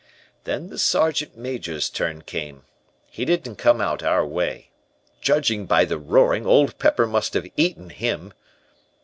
"Then 0.45 0.69
the 0.69 0.79
Sergeant 0.79 1.37
Major's 1.37 1.87
turn 1.87 2.23
came. 2.23 2.63
He 3.05 3.23
didn't 3.23 3.57
come 3.57 3.79
out 3.79 4.01
our 4.01 4.25
way. 4.25 4.71
Judging 5.21 5.67
by 5.67 5.85
the 5.85 5.99
roaring, 5.99 6.43
Old 6.47 6.79
Pepper 6.79 7.05
must 7.05 7.35
have 7.35 7.45
eaten 7.55 7.91
him. 7.91 8.33